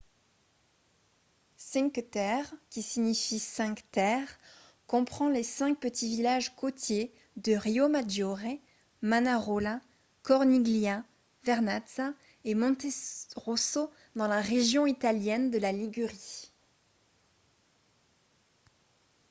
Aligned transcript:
cinque 1.57 2.03
terre 2.09 2.51
qui 2.71 2.81
signifie 2.81 3.37
cinq 3.37 3.83
terres 3.91 4.39
comprend 4.87 5.29
les 5.29 5.43
cinq 5.43 5.79
petits 5.79 6.07
villages 6.15 6.55
côtiers 6.55 7.13
de 7.37 7.53
riomaggiore 7.53 8.57
manarola 9.03 9.79
corniglia 10.23 11.03
vernazza 11.43 12.15
et 12.45 12.55
monterosso 12.55 13.91
dans 14.15 14.27
la 14.27 14.41
région 14.41 14.87
italienne 14.87 15.51
de 15.51 15.59
la 15.59 15.71
ligurie 15.71 16.51